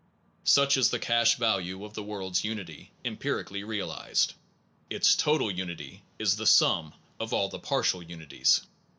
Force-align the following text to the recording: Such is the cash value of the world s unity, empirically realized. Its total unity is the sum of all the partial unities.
Such 0.45 0.77
is 0.77 0.89
the 0.89 0.97
cash 0.97 1.35
value 1.35 1.85
of 1.85 1.93
the 1.93 2.01
world 2.01 2.33
s 2.33 2.43
unity, 2.43 2.89
empirically 3.05 3.63
realized. 3.63 4.33
Its 4.89 5.15
total 5.15 5.51
unity 5.51 6.01
is 6.17 6.37
the 6.37 6.47
sum 6.47 6.95
of 7.19 7.33
all 7.33 7.49
the 7.49 7.59
partial 7.59 8.01
unities. 8.01 8.65